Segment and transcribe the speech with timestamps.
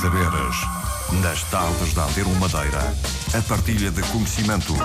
[0.00, 0.56] saberes.
[1.22, 2.94] Nas tardes da Antero Madeira,
[3.34, 4.78] a partilha de conhecimentos,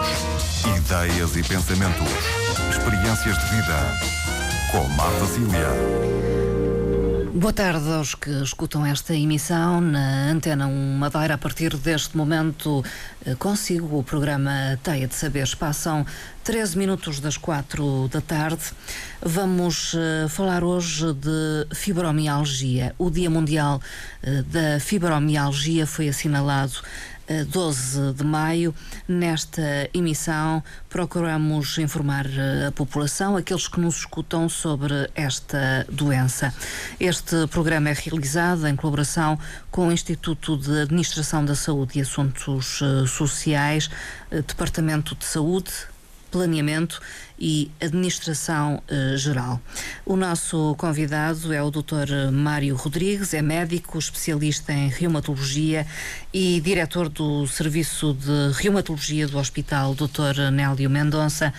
[0.78, 2.10] ideias e pensamentos,
[2.70, 4.00] experiências de vida.
[4.72, 6.35] Com Marta Cília.
[7.38, 11.34] Boa tarde aos que escutam esta emissão na Antena 1 Madeira.
[11.34, 12.82] A partir deste momento,
[13.26, 15.54] eh, consigo o programa Teia de Saberes.
[15.54, 16.06] Passam
[16.46, 18.64] 13 minutos das 4 da tarde.
[19.22, 22.96] Vamos uh, falar hoje de fibromialgia.
[22.98, 23.82] O Dia Mundial
[24.24, 26.76] uh, da Fibromialgia foi assinalado
[27.48, 28.74] 12 de maio.
[29.08, 36.54] Nesta emissão, procuramos informar eh, a população, aqueles que nos escutam, sobre esta doença.
[37.00, 39.38] Este programa é realizado em colaboração
[39.72, 43.90] com o Instituto de Administração da Saúde e Assuntos eh, Sociais,
[44.32, 45.72] eh, Departamento de Saúde,
[46.32, 47.02] Planeamento
[47.40, 49.60] e Administração uh, Geral.
[50.06, 52.32] O nosso convidado é o Dr.
[52.32, 55.86] Mário Rodrigues, é médico, especialista em reumatologia
[56.34, 60.52] e diretor do Serviço de Reumatologia do Hospital Dr.
[60.52, 61.54] Nélio Mendonça.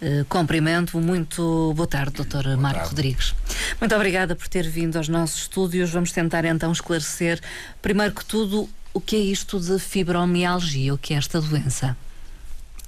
[0.00, 2.42] Uh, cumprimento, muito boa tarde, Dr.
[2.42, 2.90] Boa Mário tarde.
[2.90, 3.34] Rodrigues.
[3.80, 5.90] Muito obrigada por ter vindo aos nossos estúdios.
[5.90, 7.40] Vamos tentar então esclarecer,
[7.80, 11.96] primeiro que tudo, o que é isto de fibromialgia, o que é esta doença?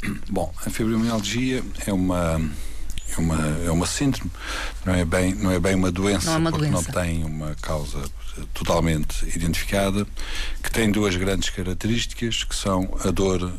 [0.28, 2.41] Bom, a fibromialgia é uma
[3.16, 4.30] é uma é uma síndrome,
[4.84, 6.92] não é bem não é bem uma doença não é uma porque doença.
[6.92, 8.02] não tem uma causa
[8.52, 10.06] totalmente identificada,
[10.62, 13.52] que tem duas grandes características que são a dor uh,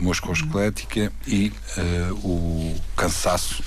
[0.00, 3.62] musculoesquelética e uh, o cansaço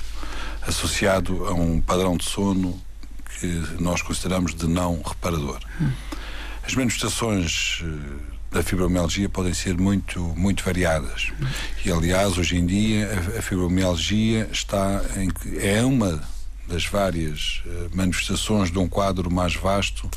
[0.62, 2.80] associado a um padrão de sono
[3.38, 3.46] que
[3.78, 5.58] nós consideramos de não reparador.
[5.80, 5.90] Hum.
[6.66, 11.32] As manifestações uh, da fibromialgia podem ser muito, muito variadas.
[11.84, 16.22] E, aliás, hoje em dia, a, a fibromialgia está em, é uma
[16.66, 20.08] das várias uh, manifestações de um quadro mais vasto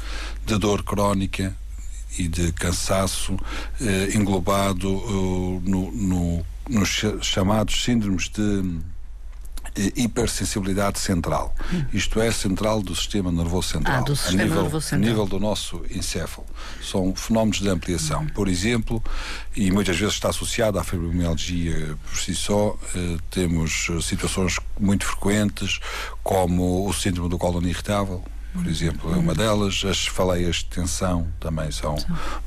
[0.45, 1.55] de dor crónica
[2.17, 8.81] e de cansaço uh, englobado uh, no, no, nos chamados síndromes de
[9.75, 11.55] hipersensibilidade central.
[11.93, 13.97] Isto é, central do sistema nervoso central.
[13.97, 15.07] Ah, do sistema a nível, nervoso central.
[15.07, 16.47] A nível do nosso encéfalo.
[16.81, 18.25] São fenómenos de ampliação.
[18.27, 19.03] Por exemplo,
[19.55, 25.79] e muitas vezes está associado à fibromialgia por si só, eh, temos situações muito frequentes,
[26.23, 29.83] como o síndrome do colo irritável, por exemplo, é uma delas.
[29.85, 31.95] As faleias de tensão também são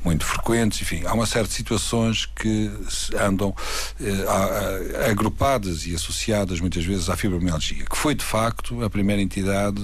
[0.03, 0.81] muito frequentes.
[0.81, 2.71] Enfim, há uma série de situações que
[3.19, 3.55] andam
[3.99, 9.81] eh, agrupadas e associadas muitas vezes à fibromialgia, que foi de facto a primeira entidade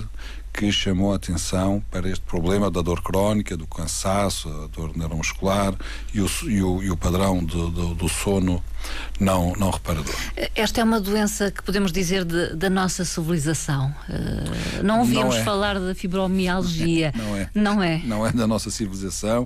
[0.54, 5.74] que chamou a atenção para este problema da dor crónica, do cansaço, a dor neuromuscular
[6.14, 8.64] e o, e o, e o padrão do, do, do, sono
[9.20, 10.14] não, não reparador.
[10.56, 13.94] Esta é uma doença que podemos dizer de, da nossa civilização.
[14.10, 15.44] Uh, não ouvimos não é.
[15.44, 17.14] falar da fibromialgia.
[17.16, 17.50] Não é.
[17.54, 18.02] Não é.
[18.04, 19.44] Não é da nossa civilização.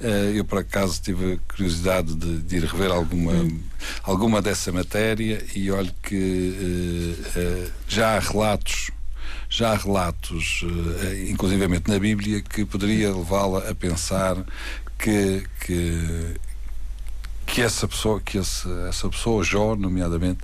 [0.00, 3.60] Uh, eu, por acaso, tive curiosidade de, de ir rever alguma, hum.
[4.02, 8.90] alguma dessa matéria e olho que uh, já há relatos
[9.56, 14.36] já há relatos, uh, inclusivamente na Bíblia, que poderia levá-la a pensar
[14.98, 16.34] que, que
[17.46, 20.40] que essa pessoa, que esse, essa pessoa, Jó, nomeadamente,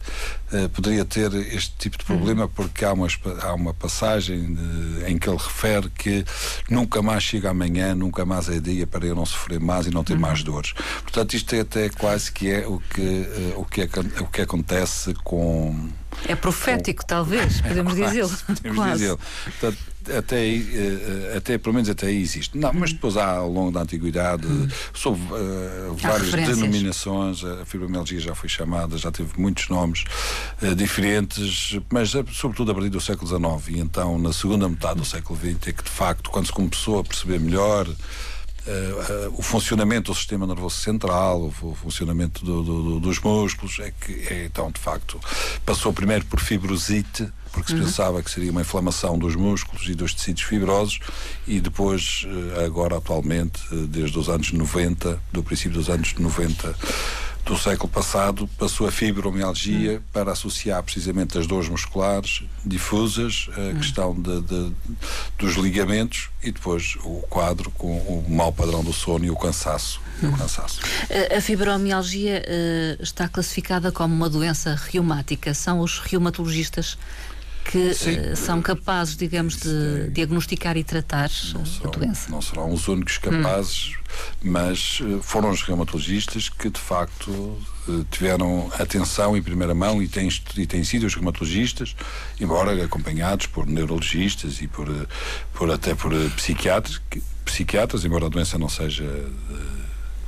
[0.52, 2.48] uh, poderia ter este tipo de problema, uhum.
[2.48, 3.08] porque há uma,
[3.42, 6.24] há uma passagem de, em que ele refere que
[6.68, 10.04] nunca mais chega amanhã, nunca mais é dia para eu não sofrer mais e não
[10.04, 10.20] ter uhum.
[10.20, 10.72] mais dores.
[11.02, 13.88] Portanto, isto é até quase que é o que, o que, é,
[14.20, 15.88] o que acontece com.
[16.26, 18.30] É profético, com, talvez, podemos é dizê-lo.
[18.46, 19.20] Podemos dizê-lo.
[20.16, 22.56] Até eh, até, pelo menos até aí existe.
[22.56, 24.66] Não, mas depois há ao longo da antiguidade, hum.
[24.94, 30.04] sob uh, várias denominações, a fibromialgia já foi chamada, já teve muitos nomes
[30.62, 35.04] uh, diferentes, mas sobretudo a partir do século XIX e então na segunda metade do
[35.04, 37.86] século XX é que de facto, quando se começou a perceber melhor
[38.70, 43.92] Uh, uh, o funcionamento do sistema nervoso central, o, funcionamento do, do, dos músculos, é
[44.00, 45.18] que é, então de facto
[45.66, 47.84] passou primeiro por fibrosite, porque se uhum.
[47.84, 51.00] pensava que seria uma inflamação dos músculos e dos tecidos fibrosos,
[51.48, 56.76] e depois, uh, agora atualmente, desde os anos 90, do princípio dos anos 90
[57.44, 60.02] do século passado passou a fibromialgia hum.
[60.12, 63.76] para associar precisamente as dores musculares difusas, a hum.
[63.76, 64.72] questão de, de,
[65.38, 70.00] dos ligamentos e depois o quadro com o mau padrão do sono e o cansaço.
[70.22, 70.30] Hum.
[70.30, 70.80] O cansaço.
[71.36, 75.54] A fibromialgia uh, está classificada como uma doença reumática.
[75.54, 76.98] São os reumatologistas
[77.70, 82.30] que uh, são capazes, digamos, de diagnosticar e tratar não serão, a doença.
[82.30, 83.92] Não serão os únicos capazes,
[84.42, 84.50] hum.
[84.50, 90.08] mas uh, foram os reumatologistas que, de facto, uh, tiveram atenção em primeira mão e
[90.08, 91.94] têm, e têm sido os reumatologistas,
[92.40, 94.88] embora acompanhados por neurologistas e por,
[95.54, 99.04] por até por psiquiatras, que, psiquiatras, embora a doença não seja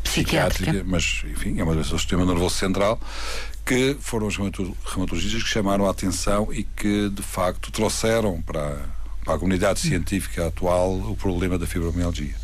[0.05, 3.00] psiquiátrica, mas enfim, é uma doença do sistema nervoso central,
[3.64, 8.81] que foram os reumatologistas que chamaram a atenção e que de facto trouxeram para
[9.25, 12.35] para a comunidade científica atual o problema da fibromialgia.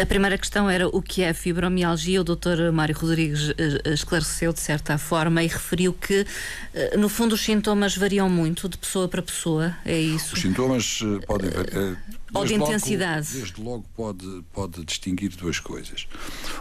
[0.00, 2.20] A, primeira questão era o que é fibromialgia.
[2.20, 2.72] O Dr.
[2.72, 6.26] Mário Rodrigues eh, eh, esclareceu de certa forma e referiu que,
[6.72, 9.76] eh, no fundo, os sintomas variam muito de pessoa para pessoa.
[9.84, 10.34] É isso?
[10.34, 11.50] Os sintomas podem.
[12.32, 13.26] Ou de intensidade?
[13.26, 16.06] Logo, desde logo pode, pode distinguir duas coisas.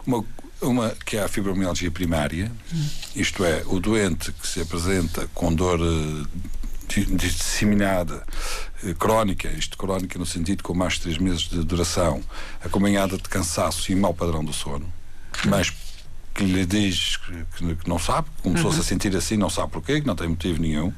[0.05, 0.25] Uma,
[0.61, 2.51] uma que é a fibromialgia primária,
[3.15, 5.79] isto é, o doente que se apresenta com dor
[7.07, 8.23] disseminada,
[8.83, 12.21] eh, crónica, isto crónica no sentido com mais de três meses de duração,
[12.63, 14.91] acompanhada de cansaço e mau padrão do sono,
[15.45, 15.71] mas
[16.33, 18.83] que lhe diz que, que não sabe, começou-se uhum.
[18.83, 20.93] a sentir assim, não sabe porquê, que não tem motivo nenhum,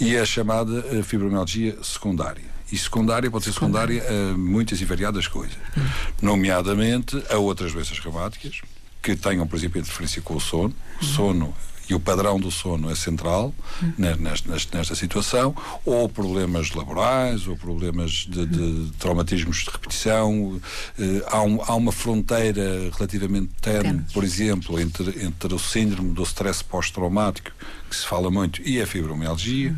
[0.00, 2.52] e é a chamada eh, fibromialgia secundária.
[2.70, 5.84] E secundária pode ser secundária a muitas e variadas coisas, uhum.
[6.22, 8.62] nomeadamente a outras doenças reumáticas,
[9.02, 10.74] que tenham, por exemplo, interferência com o sono.
[11.00, 11.54] O sono
[11.88, 14.16] e o padrão do sono é central uhum.
[14.18, 15.54] nesta, nesta, situação,
[15.84, 20.60] ou problemas laborais, ou problemas de, de traumatismos de repetição.
[20.98, 26.22] Eh, há, um, há, uma fronteira relativamente tenue, por exemplo, entre, entre o síndrome do
[26.22, 27.50] stress pós-traumático,
[27.90, 29.70] que se fala muito, e a fibromialgia.
[29.70, 29.76] Uhum.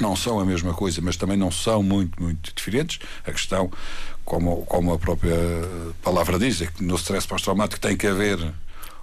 [0.00, 2.98] Não são a mesma coisa, mas também não são muito, muito diferentes.
[3.26, 3.70] A questão,
[4.24, 5.36] como, como a própria
[6.02, 8.38] palavra diz, é que no stress pós-traumático tem que haver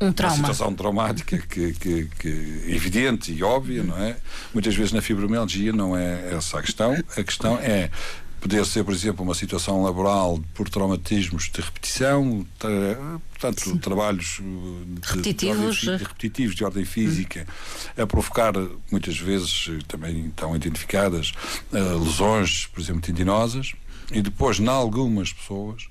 [0.01, 0.35] um trauma.
[0.35, 4.15] Uma situação traumática que, que, que, evidente e óbvia, não é?
[4.53, 6.93] Muitas vezes na fibromialgia não é essa a questão.
[7.17, 7.89] A questão é
[8.39, 13.77] poder ser, por exemplo, uma situação laboral por traumatismos de repetição, portanto, Sim.
[13.77, 15.77] trabalhos de, repetitivos.
[15.77, 17.45] De, ordem, repetitivos de ordem física,
[17.97, 18.03] hum.
[18.03, 18.53] a provocar,
[18.89, 21.33] muitas vezes, também estão identificadas,
[21.73, 23.73] uh, lesões, por exemplo, tendinosas,
[24.11, 25.87] e depois, em algumas pessoas,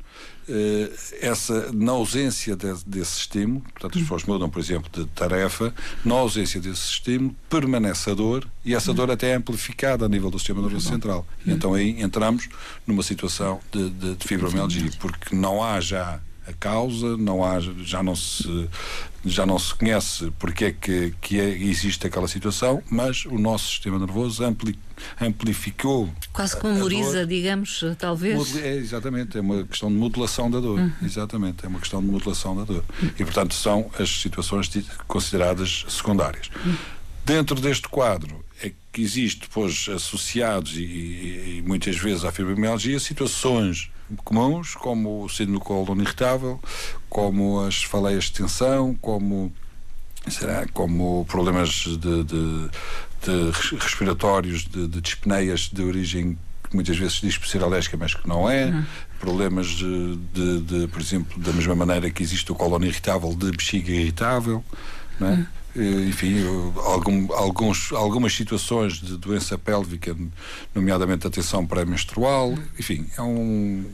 [0.48, 5.74] eh, essa, na ausência de, desse estímulo, portanto as pessoas mudam, por exemplo, de tarefa,
[6.04, 10.30] na ausência desse estímulo, permanece a dor e essa dor até é amplificada a nível
[10.30, 11.26] do sistema nervoso central.
[11.44, 12.48] E então aí entramos
[12.86, 16.18] numa situação de, de, de fibromialgia, porque não há já
[16.48, 18.68] a causa, não há, já não se
[19.24, 23.68] já não se conhece porque é que, que é, existe aquela situação, mas o nosso
[23.68, 24.78] sistema nervoso ampli,
[25.20, 26.08] amplificou.
[26.32, 28.56] Quase que memoriza, digamos, talvez.
[28.56, 30.78] É, exatamente, é uma questão de modulação da dor.
[30.78, 30.92] Uhum.
[31.02, 32.84] Exatamente, é uma questão de modulação da dor.
[33.02, 33.10] Uhum.
[33.18, 34.70] E, portanto, são as situações
[35.06, 36.48] consideradas secundárias.
[36.64, 36.76] Uhum.
[37.24, 42.98] Dentro deste quadro é que existe, depois, associados e, e, e muitas vezes à fibromialgia,
[42.98, 43.90] situações
[44.24, 46.60] comuns, como o síndrome do colo irritável,
[47.08, 49.52] como as faleias de tensão, como
[50.28, 52.70] será como problemas de, de,
[53.22, 56.38] de respiratórios, de, de dispneias de origem
[56.68, 58.84] que muitas vezes se diz por ser alérgica, mas que não é, uhum.
[59.18, 64.62] problemas de, por exemplo, da mesma maneira que existe o colo irritável, de bexiga irritável,
[65.18, 65.32] não é?
[65.32, 65.46] Uhum.
[65.78, 66.44] Eh, enfim,
[66.76, 70.16] algum, alguns, algumas situações de doença pélvica,
[70.74, 73.84] nomeadamente a tensão pré-menstrual, enfim, é um,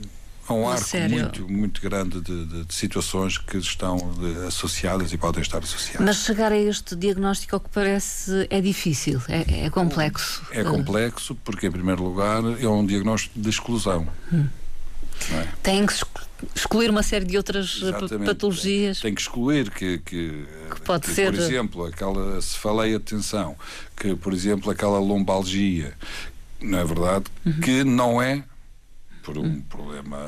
[0.48, 5.18] é um arco muito, muito grande de, de, de situações que estão de, associadas e
[5.18, 6.06] podem estar associadas.
[6.06, 10.42] Mas chegar a este diagnóstico, ao que parece, é difícil, é, é complexo.
[10.52, 14.08] É complexo porque, em primeiro lugar, é um diagnóstico de exclusão.
[14.32, 14.46] Hum.
[15.32, 15.48] É?
[15.62, 15.94] Tem que
[16.54, 18.26] excluir uma série de outras eh, Exatamente.
[18.26, 19.00] patologias.
[19.00, 21.32] Tem que excluir que, que, que pode que, ser.
[21.32, 23.56] Por exemplo, aquela cefaleia de tensão,
[23.96, 25.94] que, por exemplo, aquela lombalgia,
[26.60, 27.24] não é verdade?
[27.44, 27.60] Uhum.
[27.60, 28.44] Que não é
[29.22, 30.18] por um problema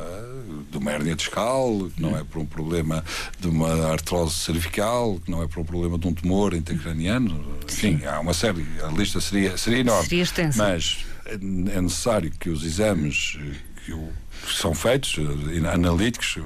[0.71, 3.05] de uma hernia discal, que não é por um problema
[3.39, 7.45] de uma artrose cervical, que não é por um problema de um tumor intracraniano.
[7.69, 8.67] Enfim, há uma série.
[8.83, 10.09] A lista seria, seria enorme.
[10.09, 10.63] Seria extensa.
[10.63, 13.39] Mas é necessário que os exames
[13.87, 16.43] que são feitos uh, analíticos uh,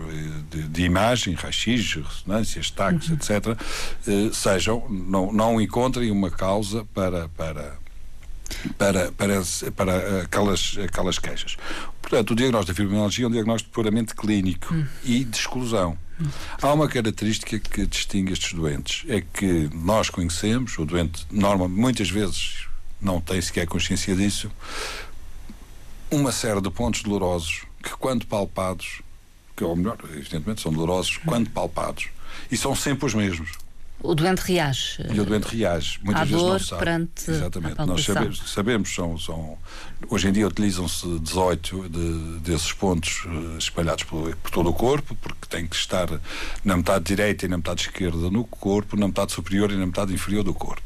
[0.51, 3.15] de, de imagem, raio-x, ressonâncias, taques, uhum.
[3.15, 3.59] etc.,
[4.07, 7.79] uh, sejam, não, não encontrem uma causa para, para,
[8.77, 9.43] para, para,
[9.75, 11.57] para aquelas, aquelas queixas.
[12.03, 14.87] Portanto, o diagnóstico da fibromialgia é um diagnóstico puramente clínico uhum.
[15.03, 15.97] e de exclusão.
[16.21, 16.29] Uhum.
[16.61, 22.11] Há uma característica que distingue estes doentes, é que nós conhecemos, o doente normal, muitas
[22.11, 22.67] vezes
[23.01, 24.51] não tem sequer consciência disso,
[26.11, 29.03] uma série de pontos dolorosos que, quando palpados,
[29.57, 32.09] que, ou melhor, evidentemente são dolorosos, quando palpados,
[32.51, 33.51] e são sempre os mesmos.
[34.03, 34.97] O doente reage.
[35.13, 36.01] E o doente reage.
[36.03, 36.79] Muitas vezes dor não sabe.
[36.79, 37.87] perante Exatamente.
[37.87, 39.59] Nós sabemos, sabemos são, são,
[40.09, 45.15] hoje em dia utilizam-se 18 de, desses pontos uh, espalhados por, por, todo o corpo,
[45.17, 46.09] porque tem que estar
[46.65, 50.15] na metade direita e na metade esquerda no corpo, na metade superior e na metade
[50.15, 50.83] inferior do corpo.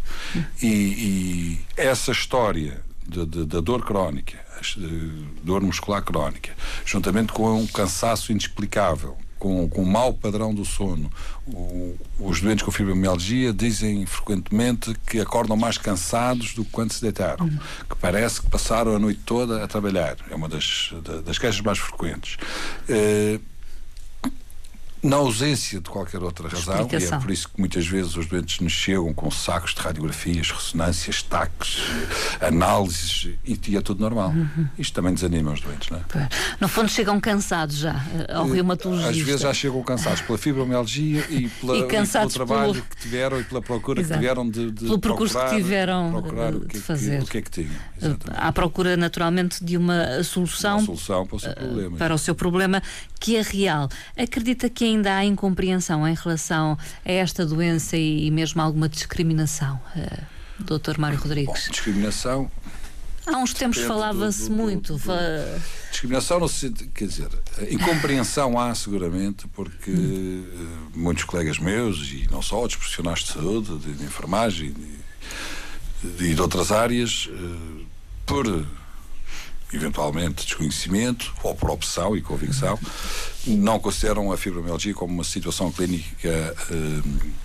[0.61, 4.44] E, e essa história da dor crónica,
[5.43, 6.53] dor muscular crónica,
[6.85, 11.13] juntamente com um cansaço inexplicável, com, com um mau padrão do sono.
[11.47, 17.03] O, os doentes com fibromialgia dizem frequentemente que acordam mais cansados do que quando se
[17.03, 20.17] deitaram, que parece que passaram a noite toda a trabalhar.
[20.31, 20.95] É uma das,
[21.25, 22.39] das queixas mais frequentes.
[22.89, 23.39] Uh,
[25.05, 27.19] na ausência de qualquer outra razão, Explicação.
[27.19, 30.51] e é por isso que muitas vezes os doentes nos chegam com sacos de radiografias,
[30.51, 31.83] ressonâncias, taques,
[32.41, 34.31] análises e, e é tudo normal.
[34.31, 34.67] Uhum.
[34.79, 36.29] Isto também desanima os doentes, não é?
[36.59, 39.11] No fundo, chegam cansados já eh, ao eh, reumatologista.
[39.11, 42.87] Às vezes já chegam cansados pela fibromialgia e, pela, e, pelo trabalho pelo...
[42.87, 44.15] que tiveram e pela procura Exato.
[44.15, 47.19] que tiveram de, de pelo percurso procurar, que tiveram procurar o que, de fazer.
[47.19, 47.77] Que, o que é que tinham.
[48.01, 48.43] Exatamente.
[48.43, 51.97] À procura, naturalmente, de uma solução, uma solução para o seu problema.
[51.99, 52.83] Para o seu problema,
[53.25, 53.89] que é real.
[54.19, 60.63] Acredita que ainda há incompreensão em relação a esta doença e, mesmo alguma discriminação, uh,
[60.63, 60.99] Dr.
[60.99, 61.65] Mário Rodrigues?
[61.65, 62.51] Bom, discriminação.
[63.27, 64.99] Há uns tempos falava-se muito.
[64.99, 67.31] Do, do, discriminação no sentido, quer dizer,
[67.71, 70.45] incompreensão há seguramente, porque hum.
[70.93, 74.75] uh, muitos colegas meus, e não só, outros profissionais de saúde, de, de enfermagem
[76.03, 77.87] e de, de, outras áreas, uh,
[78.27, 78.47] por
[79.75, 82.79] eventualmente desconhecimento ou por opção e convicção,
[83.47, 87.45] não consideram a fibromialgia como uma situação clínica uh,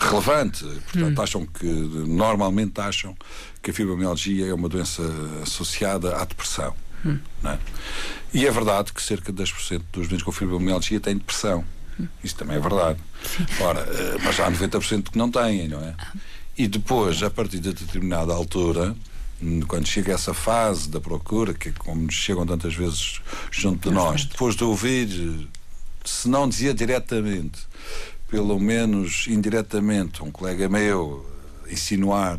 [0.00, 0.64] relevante.
[0.64, 1.22] Portanto, hum.
[1.22, 3.16] acham que, normalmente acham
[3.62, 5.02] que a fibromialgia é uma doença
[5.42, 6.74] associada à depressão.
[7.04, 7.18] Hum.
[7.44, 7.58] É?
[8.34, 11.64] E é verdade que cerca de 10% dos doentes com fibromialgia têm depressão.
[12.00, 12.08] Hum.
[12.22, 12.98] Isso também é verdade.
[13.60, 15.94] Ora, eh, mas há 90% que não têm, não é?
[15.98, 16.12] Ah.
[16.58, 18.96] E depois, a partir de determinada altura,
[19.66, 23.94] quando chega essa fase da procura, que é como nos chegam tantas vezes junto de
[23.94, 25.48] nós, depois de ouvir,
[26.04, 27.60] se não dizia diretamente,
[28.28, 31.24] pelo menos indiretamente, um colega meu
[31.70, 32.38] insinuar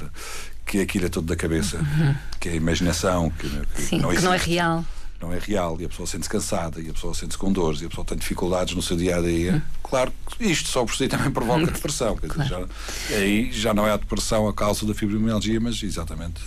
[0.66, 2.16] que aquilo é tudo da cabeça, uhum.
[2.40, 4.84] que é a imaginação, que, que, Sim, não, que não é real
[5.22, 7.86] não é real e a pessoa sente-se cansada e a pessoa sente-se com dores e
[7.86, 9.62] a pessoa tem dificuldades no seu dia a dia, hum.
[9.84, 11.66] claro que isto só por si também provoca hum.
[11.66, 12.16] depressão.
[12.16, 12.70] Quer dizer, claro.
[13.10, 16.42] já, aí já não é a depressão a causa da fibromialgia, mas exatamente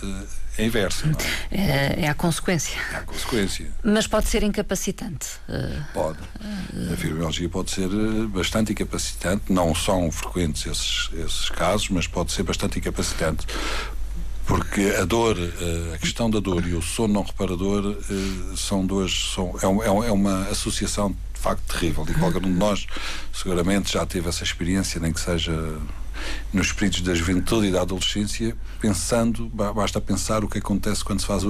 [0.57, 1.11] é a inversa.
[1.49, 1.61] É?
[1.61, 2.09] É, é?
[2.09, 2.77] a consequência.
[2.93, 3.71] É a consequência.
[3.83, 5.27] Mas pode ser incapacitante.
[5.47, 6.19] Eh, pode.
[6.91, 9.51] A fibromialgia pode ser eh, bastante incapacitante.
[9.51, 13.45] Não são frequentes esses, esses casos, mas pode ser bastante incapacitante
[14.51, 18.85] porque a dor, eh, a questão da dor e o sono não reparador eh, são
[18.85, 22.85] duas, são, é, é, é uma associação de facto terrível e qualquer um de nós
[23.33, 25.53] seguramente já teve essa experiência, nem que seja
[26.51, 31.25] nos períodos da juventude e da adolescência, pensando, basta pensar o que acontece quando se
[31.25, 31.43] faz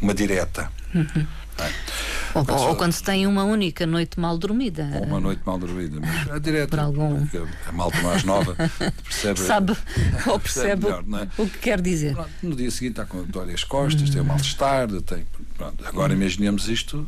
[0.00, 0.72] uma direta.
[0.94, 1.26] Uhum.
[2.34, 4.84] Ou, Mas, ou, quando se tem uma única noite mal dormida.
[5.06, 6.70] uma noite mal dormida, mas é direto.
[6.70, 7.26] Por algum...
[7.66, 8.54] A malta mais nova
[9.02, 9.40] percebe.
[9.40, 9.76] Sabe
[10.26, 11.42] ou percebe, melhor, é?
[11.42, 12.14] o que quer dizer.
[12.14, 14.12] Pronto, no dia seguinte está com dor às costas, hum.
[14.12, 15.26] tem um mal-estar, tem.
[15.56, 16.16] Pronto, agora hum.
[16.16, 17.06] imaginemos isto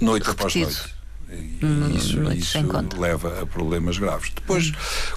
[0.00, 0.64] noite Repetido.
[0.66, 0.95] após noite.
[1.28, 2.58] E isso, isso
[2.96, 4.30] leva a problemas graves.
[4.34, 4.72] Depois,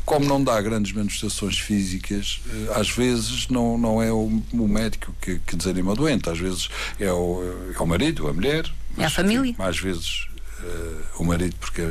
[0.06, 5.14] como não dá grandes manifestações físicas, eh, às vezes não, não é o, o médico
[5.22, 6.68] que, que, desanima o doente, às vezes
[7.00, 7.44] é o,
[7.76, 8.66] é o marido, a mulher.
[8.98, 9.54] É a família.
[9.58, 10.28] Mais vezes
[10.62, 11.84] uh, o marido, porque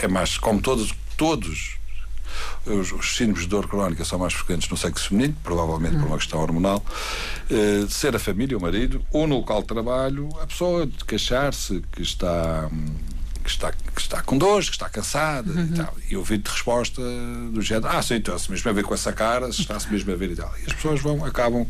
[0.00, 1.76] é mais, como todos, todos
[2.64, 6.16] os, os síndromes de dor crónica são mais frequentes no sexo feminino, provavelmente por uma
[6.18, 6.84] questão hormonal,
[7.50, 11.82] uh, ser a família, o marido, ou no local de trabalho, a pessoa de queixar-se
[11.92, 12.70] que está.
[13.42, 15.64] Que está, que está com dores, que está cansada uhum.
[15.64, 15.94] e tal.
[16.10, 17.02] E ouvir de resposta
[17.50, 20.12] do género, ah, sim, então se mesmo a ver com essa cara, se está-se mesmo
[20.12, 20.52] a ver e tal.
[20.58, 21.66] E as pessoas vão, acabam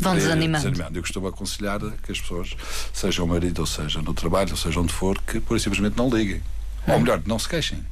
[0.00, 0.70] vão desanimando.
[0.70, 0.98] desanimando.
[0.98, 2.56] Eu costumo aconselhar que as pessoas,
[2.92, 6.08] seja o marido, ou seja no trabalho, ou seja onde for, que por simplesmente não
[6.08, 6.42] liguem.
[6.86, 7.84] Ou melhor, não se queixem.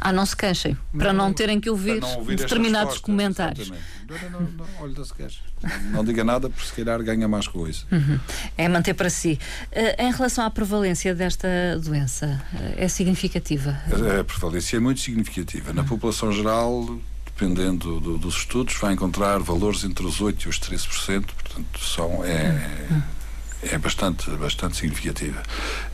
[0.00, 3.70] Ah, não se queixem, para não, não terem que ouvir, ouvir determinados comentários.
[3.70, 5.40] Não, não, não, olha, não se queixe.
[5.90, 7.86] Não diga nada, porque se calhar ganha mais com isso.
[7.92, 8.18] Uhum.
[8.56, 9.38] É manter para si.
[9.70, 11.48] Uh, em relação à prevalência desta
[11.82, 13.78] doença, uh, é significativa?
[13.92, 15.72] A, a prevalência é muito significativa.
[15.72, 20.58] Na população geral, dependendo do, dos estudos, vai encontrar valores entre os 8% e os
[20.58, 22.24] 13%, portanto, são.
[22.24, 23.17] É, uhum
[23.62, 25.42] é bastante, bastante significativa.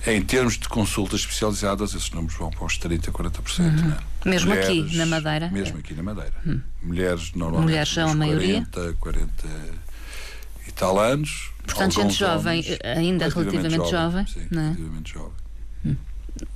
[0.06, 3.58] Em termos de consultas especializadas, esses números vão para os 30%, 40%.
[3.58, 3.88] Uhum.
[3.88, 3.96] Né?
[4.24, 5.50] Mesmo Mulheres, aqui na Madeira?
[5.50, 6.34] Mesmo aqui na Madeira.
[6.44, 6.60] Uhum.
[6.82, 7.70] Mulheres normalmente.
[7.70, 8.66] Mulheres são a maioria?
[8.70, 9.48] 40, 40
[10.68, 11.50] e tal anos.
[11.64, 14.26] Portanto, gente jovem, ainda relativamente, relativamente jovem.
[14.26, 14.60] jovem sim, é?
[14.60, 15.43] relativamente jovem.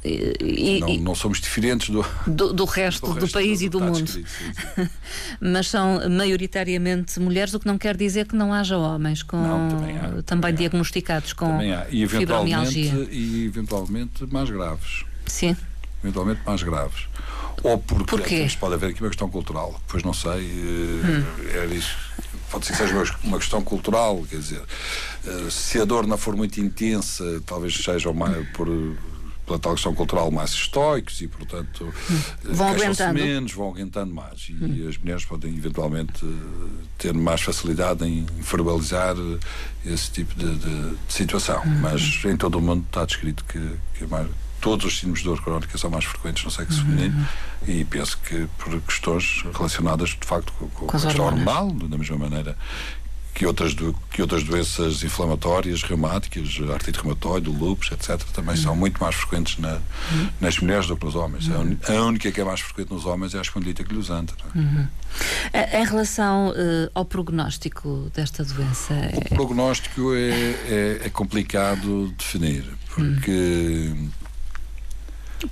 [0.05, 3.69] E, não, não, somos diferentes do, do, do resto do, do resto país do, e
[3.69, 4.09] do mundo.
[4.09, 4.89] Sim, sim.
[5.41, 9.69] Mas são maioritariamente mulheres, o que não quer dizer que não haja homens com, não,
[9.69, 11.87] também, há, também, também diagnosticados com também há.
[11.91, 13.09] E fibromialgia.
[13.11, 15.05] E eventualmente mais graves.
[15.27, 15.57] Sim.
[16.03, 17.07] Eventualmente mais graves.
[17.63, 18.49] Ou porque Porquê?
[18.59, 21.25] pode haver aqui uma questão cultural, pois não sei, eh, hum.
[21.55, 21.97] é isso
[22.51, 24.63] pode ser que seja uma questão cultural, quer dizer,
[25.27, 28.69] uh, se a dor não for muito intensa, talvez seja mais por
[29.49, 32.21] pela tal questão cultural mais estoicos e, portanto, hum.
[32.45, 34.49] vão aguentando menos, vão aguentando mais.
[34.51, 34.89] E hum.
[34.89, 36.25] as mulheres podem eventualmente
[36.99, 39.17] ter mais facilidade em verbalizar
[39.85, 41.63] esse tipo de, de, de situação.
[41.63, 41.81] Hum.
[41.81, 43.59] Mas em todo o mundo está descrito que,
[43.95, 44.29] que é mais,
[44.61, 46.85] todos os síndromes de dor crónica são mais frequentes no sexo uhum.
[46.87, 47.29] feminino
[47.67, 51.97] e penso que por questões relacionadas de facto com, com, com a questão hormonal, da
[51.97, 52.57] mesma maneira
[53.39, 58.63] que outras, do, que outras doenças inflamatórias, reumáticas, artrite reumatoide, lúpus, etc., também uhum.
[58.63, 60.29] são muito mais frequentes na, uhum.
[60.41, 61.47] nas mulheres do que nos homens.
[61.47, 61.79] Uhum.
[61.87, 64.35] A, única que é mais frequente nos homens é a espondilite anquilosante.
[64.43, 64.59] É?
[64.59, 64.89] Uhum.
[65.73, 68.93] Em relação uh, ao prognóstico desta doença?
[68.93, 69.37] O é...
[69.37, 73.95] prognóstico é, é, é, complicado de definir, porque.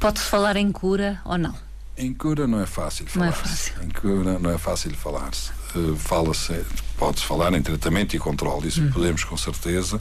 [0.00, 1.54] Pode-se falar em cura ou não?
[1.96, 3.26] Em cura não é fácil falar.
[3.26, 3.74] Não é fácil.
[3.80, 5.52] Em cura não é fácil falar-se.
[5.74, 6.64] Uh, Fala-se
[6.96, 8.90] pode-se falar em tratamento e controle, isso uhum.
[8.90, 10.00] podemos com certeza,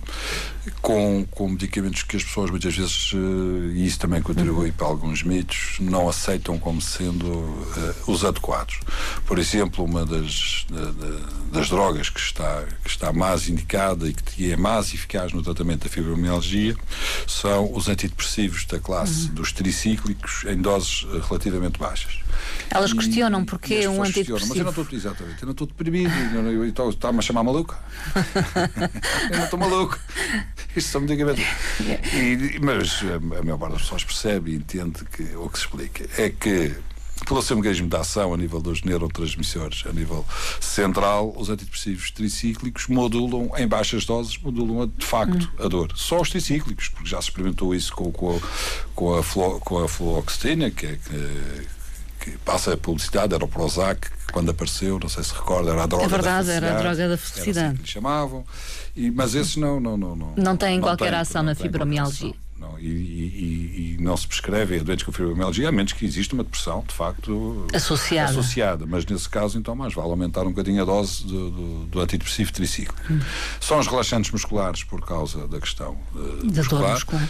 [0.82, 3.18] com, com medicamentos que as pessoas muitas vezes, uh,
[3.74, 4.76] e isso também contribui uhum.
[4.76, 8.80] para alguns mitos, não aceitam como sendo uh, os adequados.
[9.26, 10.66] Por exemplo, uma das,
[11.52, 15.84] das drogas que está, que está mais indicada e que é mais eficaz no tratamento
[15.84, 16.76] da fibromialgia
[17.28, 19.36] são os antidepressivos da classe uhum.
[19.36, 22.20] dos tricíclicos em doses eh, relativamente baixas.
[22.70, 24.48] Elas e, questionam porque um antidepressivo.
[24.48, 26.12] Mas eu não estou, exatamente, eu não estou deprimido,
[26.90, 27.76] está-me a chamar maluco.
[29.32, 30.00] eu não estou maluco.
[30.76, 31.44] Isto são medicamentos.
[32.14, 36.10] E, mas a maior parte das pessoas percebe e entende que o que se explica
[36.22, 36.76] é que
[37.26, 40.26] pelo seu mecanismo de ação a nível dos neurotransmissores, a nível
[40.60, 45.66] central, os antidepressivos tricíclicos modulam em baixas doses, modulam de facto hum.
[45.66, 45.92] a dor.
[45.96, 48.36] Só os tricíclicos, porque já se experimentou isso com, com,
[49.16, 51.76] a, com a fluoxetina, que é que,
[52.26, 55.86] que passa a publicidade, era o Prozac, quando apareceu, não sei se recorda, era a
[55.86, 57.68] droga é verdade, da era a droga da felicidade.
[57.68, 58.44] Assim que chamavam.
[58.96, 60.34] E, mas esses não, não, não, não.
[60.36, 62.34] Não têm qualquer tem, ação na fibromialgia.
[62.58, 66.34] Não, e, e, e, não se prescreve a doentes com fibromialgia, a menos que exista
[66.34, 68.32] uma depressão, de facto, associada.
[68.32, 68.86] associada.
[68.88, 72.52] Mas nesse caso, então, mais vale aumentar um bocadinho a dose do, do, do antidepressivo
[72.52, 72.96] triciclo.
[73.12, 73.20] Hum.
[73.60, 76.82] São os relaxantes musculares por causa da questão uh, da muscular.
[76.82, 77.30] dor muscular.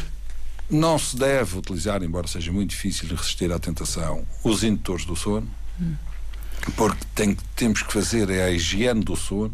[0.70, 5.48] Não se deve utilizar, embora seja muito difícil resistir à tentação, os indutores do sono,
[6.76, 9.54] porque tem, temos que fazer é a higiene do sono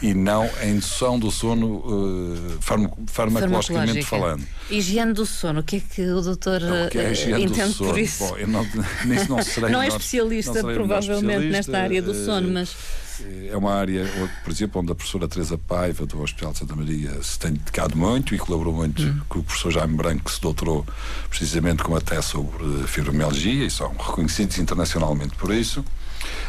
[0.00, 2.58] e não a indução do sono uh,
[3.06, 4.46] farmacologicamente falando.
[4.70, 7.98] Higiene do sono, o que é que o doutor não, que é uh, entende por
[7.98, 8.24] isso?
[8.24, 8.64] Bom, eu não,
[9.04, 12.74] nisso não serei Não é especialista, não provavelmente, especialista, nesta área do sono, mas...
[13.20, 14.04] Eh, é uma área,
[14.42, 17.96] por exemplo, onde a professora Teresa Paiva, do Hospital de Santa Maria, se tem dedicado
[17.96, 19.20] muito e colaborou muito hum.
[19.28, 20.86] com o professor Jaime Branco, que se doutorou
[21.28, 25.84] precisamente com uma tese sobre fibromialgia e são reconhecidos internacionalmente por isso.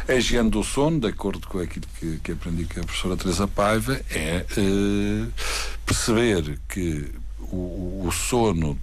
[0.08, 3.46] A higiene do sono, de acordo com aquilo que, que aprendi com a professora Teresa
[3.46, 5.32] Paiva, é uh,
[5.84, 8.78] perceber que o, o, sono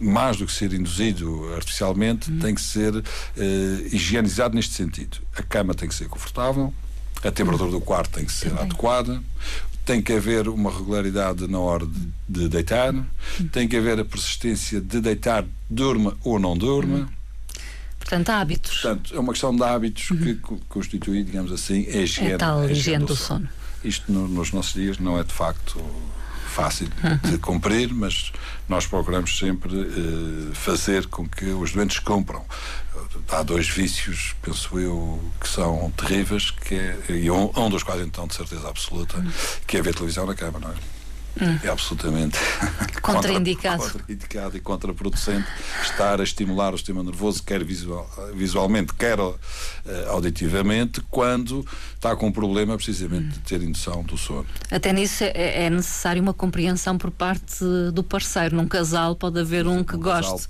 [0.00, 2.38] mais do que ser induzido artificialmente, hum.
[2.38, 3.02] tem que ser uh,
[3.92, 5.18] higienizado neste sentido.
[5.36, 6.72] A cama tem que ser confortável,
[7.24, 8.64] a temperatura do quarto tem que ser Também.
[8.64, 9.22] adequada,
[9.84, 12.94] tem que haver uma regularidade na hora de, de deitar,
[13.52, 16.98] tem que haver a persistência de deitar, durma ou não durma.
[16.98, 17.08] Hum.
[17.98, 18.82] Portanto, hábitos.
[18.82, 20.18] Portanto, é uma questão de hábitos uhum.
[20.18, 20.34] que
[20.68, 23.40] constitui, digamos assim, a higiene, é tal a higiene do, do sono.
[23.46, 23.64] sono.
[23.82, 25.82] Isto no, nos nossos dias não é de facto
[26.54, 27.30] fácil uhum.
[27.30, 28.32] de cumprir, mas
[28.68, 32.44] nós procuramos sempre uh, fazer com que os doentes cumpram.
[33.28, 38.00] Há dois vícios, penso eu, que são terríveis, que é, e um, um dos quais
[38.02, 39.30] então de certeza absoluta, uhum.
[39.66, 40.74] que é ver televisão na cama, não é?
[41.40, 41.58] Hum.
[41.62, 42.38] É absolutamente
[43.02, 43.82] contraindicado.
[43.82, 45.46] Contra, contraindicado e contraproducente
[45.82, 49.38] estar a estimular o sistema nervoso, quer visual, visualmente, quer uh,
[50.08, 53.28] auditivamente, quando está com um problema precisamente hum.
[53.30, 54.46] de ter indução do sono.
[54.70, 58.56] Até nisso é, é necessário uma compreensão por parte do parceiro.
[58.56, 60.48] Num casal pode haver um que um goste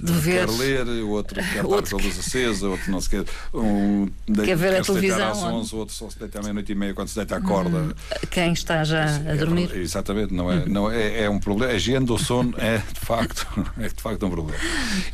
[0.00, 0.46] de ver.
[0.46, 3.24] Quer ler, o outro quer estar com a luz acesa, outro não se quer.
[3.52, 4.08] Um,
[4.44, 5.30] quer ver quer a televisão.
[5.30, 7.40] às 11, o outro só se deita à meia-noite e meia quando se deita à
[7.40, 7.78] corda.
[7.78, 7.92] Hum.
[8.30, 9.70] Quem está já a dormir.
[9.74, 11.72] É, exatamente, não é, não é, é um problema.
[11.72, 13.46] A higiene do sono é de facto,
[13.78, 14.58] é de facto um problema.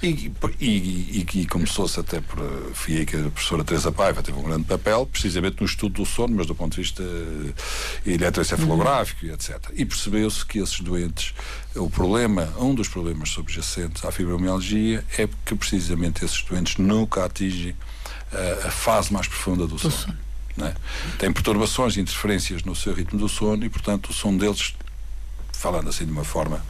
[0.02, 2.38] E, e, e, e começou-se até por.
[2.74, 6.06] Fui aí que a professora Teresa Paiva teve um grande papel, precisamente no estudo do
[6.06, 9.32] sono, mas do ponto de vista eh, eletroencefalográfico, uhum.
[9.32, 9.58] etc.
[9.74, 11.34] E percebeu-se que esses doentes,
[11.74, 17.74] o problema, um dos problemas subjacentes à fibromialgia é que precisamente esses doentes nunca atingem
[18.32, 20.23] a, eh, a fase mais profunda do sono.
[20.56, 20.68] Sono.
[20.68, 20.74] É?
[21.18, 24.74] Tem perturbações e interferências no seu ritmo do sono e, portanto, o sono deles,
[25.52, 26.64] falando assim de uma forma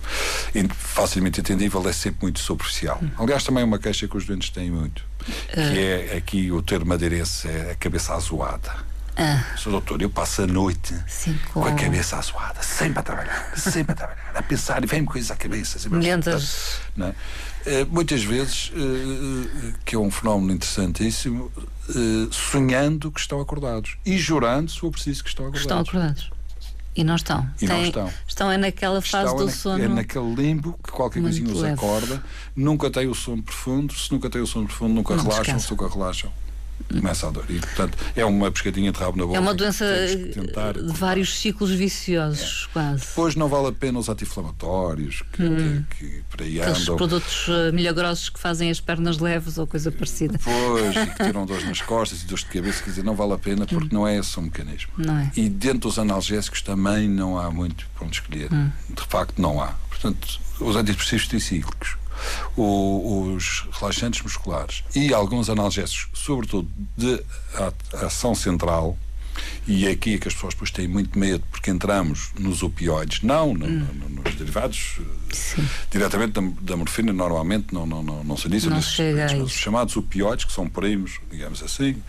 [0.74, 2.98] facilmente entendível, é sempre muito superficial.
[3.02, 3.10] Hum.
[3.18, 5.04] Aliás, também é uma queixa que os doentes têm muito,
[5.52, 6.12] que uh...
[6.12, 8.93] é aqui o termo madeirense é a cabeça azoada.
[9.16, 9.44] Ah.
[9.64, 11.62] Doutor, eu passo a noite Sim, com...
[11.62, 11.68] com...
[11.68, 15.36] a cabeça assoada, sempre a trabalhar, sempre a trabalhar, a pensar e vem-me coisas à
[15.36, 15.88] cabeça.
[15.88, 16.80] Milhentas.
[16.98, 17.10] É?
[17.10, 21.50] Uh, muitas vezes, uh, que é um fenómeno interessantíssimo,
[21.88, 25.86] uh, sonhando que estão acordados e jurando, se for preciso, que estão acordados.
[25.86, 26.34] Estão acordados.
[26.96, 27.48] E não estão.
[27.60, 28.12] E Tem, não estão.
[28.26, 29.84] Estão é naquela fase estão do é sono.
[29.84, 32.22] É naquele limbo que qualquer coisinha os acorda.
[32.54, 33.92] Nunca tem o sono profundo.
[33.94, 35.58] Se nunca tem o sono profundo, nunca não relaxam.
[35.58, 36.32] Se nunca relaxam,
[36.88, 37.44] começa a dor.
[37.48, 39.36] E, portanto, é uma pescadinha de rabo na boca.
[39.36, 42.72] É uma doença de vários ciclos viciosos, é.
[42.72, 43.06] quase.
[43.06, 45.84] Depois não vale a pena os anti-inflamatórios que, hum.
[45.90, 46.96] que, que, por aí Aqueles andam.
[46.96, 50.38] produtos uh, milagrosos que fazem as pernas leves ou coisa parecida.
[50.42, 53.32] Pois, e que tiram dores nas costas e dores de cabeça, quer dizer, não vale
[53.32, 53.98] a pena porque hum.
[54.00, 54.92] não é esse o mecanismo.
[54.96, 55.32] Não é.
[55.36, 58.52] E dentro dos analgésicos também não há muito para onde escolher.
[58.52, 58.70] Hum.
[58.90, 59.74] De facto, não há.
[59.88, 61.96] Portanto, os antidepressivos tricíclicos
[62.56, 67.22] o, os relaxantes musculares e alguns analgésicos, sobretudo de
[67.92, 68.96] ação central,
[69.66, 73.54] e é aqui que as pessoas depois têm muito medo, porque entramos nos opioides, não
[73.54, 73.86] no, hum.
[73.94, 74.98] no, nos derivados
[75.32, 75.68] Sim.
[75.90, 78.80] diretamente da, da, morfina, normalmente não, não, não, não se diz, não
[79.48, 82.00] chamados opioides, que são primos, digamos assim,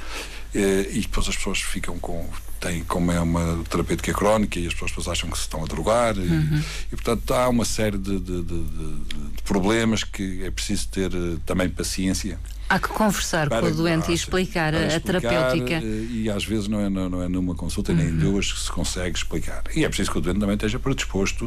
[0.54, 2.28] e, e depois as pessoas ficam com
[2.60, 6.18] tem, como é uma terapêutica crónica e as pessoas acham que se estão a drogar
[6.18, 6.58] uhum.
[6.58, 11.14] e, e, portanto há uma série de, de, de, de, problemas que é preciso ter
[11.14, 15.76] uh, também paciência Há que conversar com o doente e explicar, a, explicar terapêutica.
[15.76, 17.98] Eh, e às vezes não é, não é numa consulta uhum.
[18.00, 19.64] nem em duas que se consegue explicar.
[19.76, 21.46] E é preciso que o doente também esteja predisposto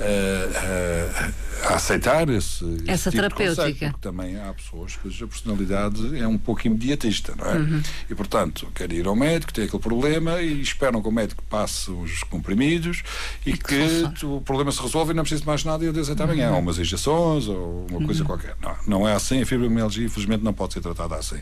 [0.00, 3.62] a, a, a aceitar esse, essa tipo terapêutica.
[3.62, 7.56] Conceito, porque também há pessoas cuja personalidade é um pouco imediatista, não é?
[7.56, 7.82] Uhum.
[8.08, 11.90] E portanto, quer ir ao médico, tem aquele problema e esperam que o médico passe
[11.90, 13.02] os comprimidos
[13.44, 15.86] e, e que, que o problema se resolva e não precisa de mais nada e
[15.86, 16.48] eu Deus até amanhã.
[16.48, 16.54] Uhum.
[16.56, 18.26] Ou umas injeções ou uma coisa uhum.
[18.26, 18.56] qualquer.
[18.62, 19.42] Não, não é assim.
[19.42, 21.40] A fibromialgia, infelizmente, não pode ser tratada assim.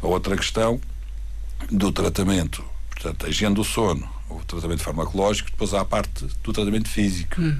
[0.00, 0.80] A outra questão
[1.70, 6.52] do tratamento, portanto, a higiene do sono, o tratamento farmacológico, depois há a parte do
[6.52, 7.40] tratamento físico.
[7.40, 7.58] Hum.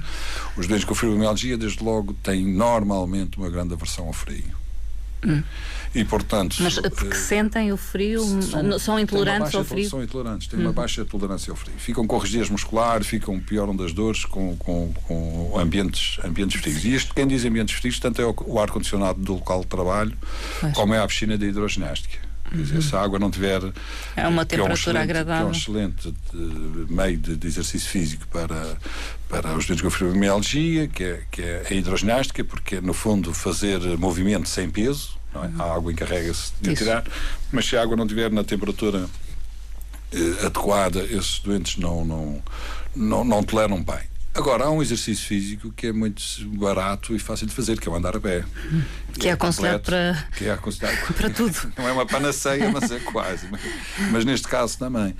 [0.57, 4.64] Os doentes com fibromialgia, desde logo, têm normalmente uma grande aversão ao frio.
[5.23, 5.43] Hum.
[5.93, 9.89] E, portanto, Mas porque uh, sentem o frio, são, são intolerantes ao frio?
[9.89, 11.73] São intolerantes, têm uma baixa tolerância ao frio.
[11.77, 16.83] Ficam com rigidez muscular, ficam, pioram das dores com, com, com ambientes, ambientes frios.
[16.83, 20.13] E isto, quem diz ambientes frios, tanto é o, o ar-condicionado do local de trabalho,
[20.59, 20.73] pois.
[20.73, 22.24] como é a piscina de hidroginástica.
[22.55, 22.63] Uhum.
[22.63, 23.61] Dizer, se a água não tiver.
[24.15, 25.47] É uma temperatura é um agradável.
[25.47, 28.77] é um excelente de, meio de, de, exercício físico para,
[29.29, 33.33] para os doentes com fibromialgia, que é, que é a hidroginástica, porque é, no fundo,
[33.33, 35.61] fazer movimento sem peso é?
[35.61, 36.83] A água encarrega-se de Isso.
[36.83, 37.03] tirar,
[37.51, 39.07] mas se a água não estiver na temperatura
[40.13, 42.43] eh, adequada, esses doentes não, não,
[42.95, 44.14] não, não toleram bem.
[44.35, 46.21] Agora, há um exercício físico que é muito
[46.57, 48.43] barato e fácil de fazer, que é o andar a pé.
[49.17, 50.27] Que é, é aconselhado para...
[50.37, 51.55] Que é aconselhado para tudo.
[51.77, 53.47] Não é uma panaceia, mas é quase.
[53.49, 53.61] Mas,
[54.11, 55.15] mas, neste caso também.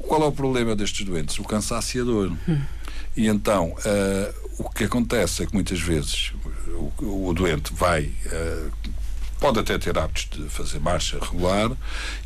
[0.00, 1.38] Qual é o problema destes doentes?
[1.38, 2.36] O cansaço e a dor.
[2.48, 2.60] Hum.
[3.16, 6.32] E então, uh, o que acontece é que muitas vezes
[6.98, 8.70] o, o doente vai uh,
[9.46, 11.70] pode até ter hábitos de fazer marcha regular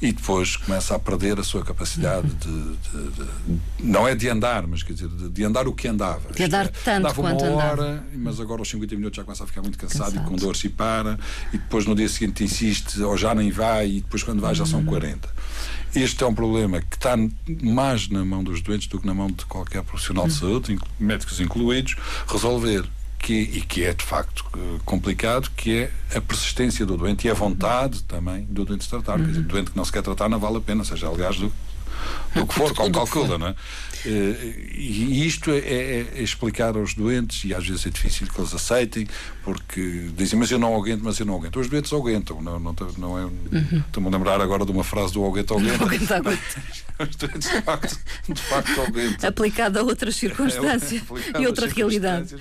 [0.01, 4.67] e depois começa a perder a sua capacidade de, de, de não é de andar,
[4.67, 6.33] mas quer dizer, de, de andar o que andava.
[6.33, 8.05] De andar é, tanto andava quanto uma hora, andava.
[8.15, 10.27] mas agora aos 50 minutos já começa a ficar muito cansado, cansado.
[10.27, 11.19] e com dor se para,
[11.53, 14.65] e depois no dia seguinte insiste, ou já nem vai, e depois quando vai já
[14.65, 15.29] são 40.
[15.29, 16.03] Uhum.
[16.03, 17.17] Este é um problema que está
[17.63, 20.39] mais na mão dos doentes do que na mão de qualquer profissional de uhum.
[20.39, 22.89] saúde, médicos incluídos, resolver
[23.23, 24.45] que, e que é de facto
[24.85, 29.19] complicado, que é a persistência do doente e a vontade também do doente se tratar.
[29.19, 29.25] Uhum.
[29.25, 31.37] Quer dizer, o doente que não se quer tratar não vale a pena, seja aliás
[31.37, 31.53] do,
[32.35, 33.55] do que for, como calcula, não é?
[34.05, 38.41] Eh, e isto é, é, é, explicar aos doentes, e às vezes é difícil que
[38.41, 39.07] eles aceitem,
[39.43, 41.61] porque dizem, mas eu não aguento, mas eu não aguento.
[41.61, 43.25] Os doentes aguentam, não, não, não é.
[43.25, 43.83] Uhum.
[43.87, 45.81] Estou-me a lembrar agora de uma frase do aguento, aguento.
[47.01, 47.99] Os doentes de facto,
[48.29, 49.29] de facto aguentam.
[49.29, 51.03] Aplicado a outras circunstâncias
[51.35, 52.35] é, e outra realidade.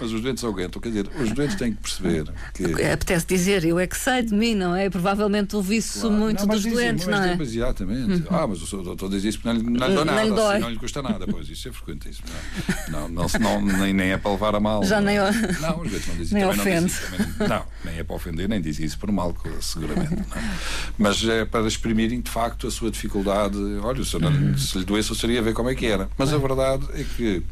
[0.00, 2.64] Mas, os doentes aguentam, quer dizer, os doentes têm que perceber que.
[2.84, 4.88] Apetece dizer, eu é que sei de mim, não é?
[4.88, 6.16] Provavelmente ouvi isso claro.
[6.16, 7.36] muito não, dos doentes, não é?
[7.40, 8.12] Exatamente.
[8.12, 8.21] Uhum.
[8.30, 10.76] Ah, mas o doutor diz isso porque não, não lhe dá nada, assim, não lhe
[10.76, 11.26] custa nada.
[11.26, 12.26] Pois isso é frequentíssimo.
[12.88, 14.84] Não, não, não, não nem, nem é para levar a mal.
[14.84, 15.18] Já nem.
[15.18, 16.92] Não, os não dizem nem ofende.
[16.92, 20.14] Não, também, não, nem é para ofender, nem dizem isso por mal, seguramente.
[20.14, 20.36] Não.
[20.36, 20.56] É?
[20.98, 23.56] Mas é para exprimirem de facto a sua dificuldade.
[23.82, 26.08] Olha, se, não, se lhe doesse, eu seria ver como é que era.
[26.16, 27.42] Mas a verdade é que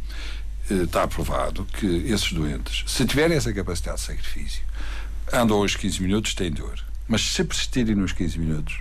[0.71, 4.63] eh, está provado que esses doentes, se tiverem essa capacidade de sacrifício,
[5.33, 6.79] andam hoje 15 minutos, têm dor.
[7.09, 8.81] Mas se persistirem nos 15 minutos,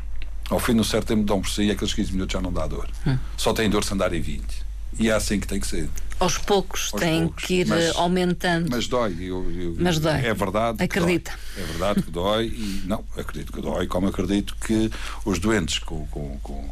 [0.50, 2.66] ao fim de um certo tempo dão por si aqueles 15 minutos já não dá
[2.68, 2.90] dor.
[3.06, 3.18] Hum.
[3.38, 4.70] Só têm dor se andarem 20.
[4.98, 5.88] E é assim que tem que ser.
[6.20, 8.70] aos poucos aos tem poucos, que ir mas, aumentando.
[8.72, 10.26] Mas dói, eu, eu, mas dói.
[10.26, 10.84] É verdade.
[10.84, 11.32] Acredita.
[11.56, 14.92] É verdade que dói e não, acredito que dói, como acredito que
[15.24, 16.70] os doentes com, com, com,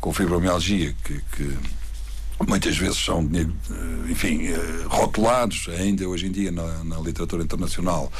[0.00, 1.56] com fibromialgia que, que
[2.46, 3.22] muitas vezes são,
[4.10, 8.12] enfim, eh, rotulados ainda hoje em dia na, na literatura internacional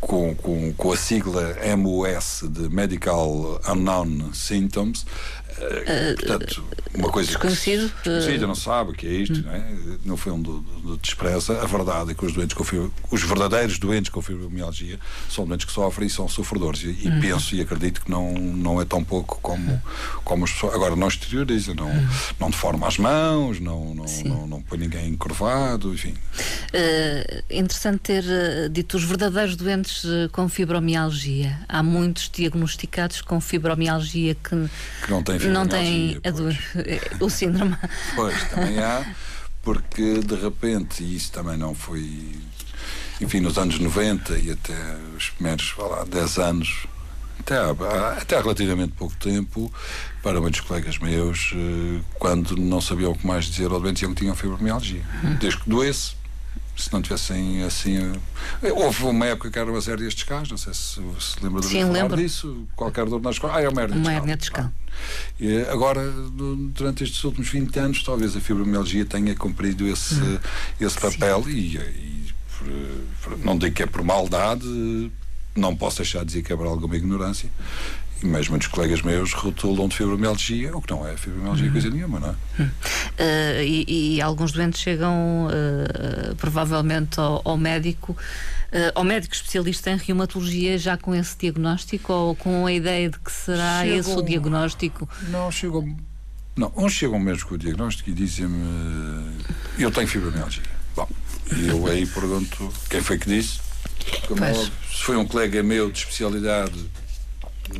[0.00, 5.04] com, com, com a sigla MOS de Medical Unknown Symptoms,
[5.56, 9.64] Uh, Portanto, uma coisa desconhecido, que desconhecida, não sabe o que é isto, não é?
[10.04, 10.62] No fundo,
[11.00, 12.62] despreza a verdade é que os doentes com
[13.10, 14.98] os verdadeiros doentes com fibromialgia
[15.30, 16.82] são doentes que sofrem e são sofredores.
[16.82, 17.20] E, e hum.
[17.20, 19.80] penso e acredito que não, não é tão pouco como,
[20.24, 20.74] como as pessoas.
[20.74, 22.08] Agora, não exterioriza, não, hum.
[22.38, 26.12] não deforma as mãos, não, não, não, não, põe ninguém encurvado, enfim.
[26.12, 28.24] Uh, interessante ter
[28.70, 31.58] dito os verdadeiros doentes uh, com fibromialgia.
[31.68, 34.70] Há muitos diagnosticados com fibromialgia que,
[35.04, 36.56] que não têm não tem a dor,
[37.20, 37.76] o síndrome.
[38.14, 39.04] Pois, também há,
[39.62, 42.32] porque de repente, e isso também não foi.
[43.20, 44.74] Enfim, nos anos 90 e até
[45.16, 46.86] os primeiros, lá, 10 anos,
[47.40, 47.70] até há,
[48.20, 49.72] até há relativamente pouco tempo,
[50.22, 54.12] para muitos colegas meus, eh, quando não sabiam o que mais dizer ao doente, diziam
[54.12, 55.02] que tinham fibromialgia.
[55.22, 55.36] Uhum.
[55.36, 56.14] Desde que doesse,
[56.76, 57.96] se não tivessem assim.
[58.62, 61.68] Eh, houve uma época que era uma destes casos, não sei se se lembra de
[61.68, 62.16] Sim, lembro.
[62.16, 62.66] disso.
[62.76, 63.58] Qualquer dor nas costas.
[63.58, 64.70] Ah, é uma hernia uma hernia discal.
[65.70, 70.38] Agora, durante estes últimos 20 anos, talvez a fibromialgia tenha cumprido esse, hum.
[70.80, 72.68] esse papel e, e por,
[73.22, 75.10] por, não digo que é por maldade,
[75.54, 77.50] não posso deixar de dizer que é por alguma ignorância.
[78.22, 81.72] Mas muitos colegas meus rotulam de fibromialgia, o que não é fibromialgia, uhum.
[81.72, 82.34] coisa nenhuma, não é?
[82.58, 82.66] Uhum.
[82.66, 89.90] Uh, e, e, alguns doentes chegam uh, provavelmente ao, ao médico, uh, ao médico especialista
[89.90, 94.10] em reumatologia, já com esse diagnóstico ou com a ideia de que será chegam, esse
[94.10, 95.08] o diagnóstico?
[95.28, 95.96] Não, chegam.
[96.56, 99.36] Não, uns chegam mesmo com o diagnóstico e dizem-me:
[99.78, 100.62] Eu tenho fibromialgia.
[100.96, 101.08] Bom,
[101.54, 103.60] e eu aí pergunto: quem foi que disse?
[104.26, 106.72] Como, se foi um colega meu de especialidade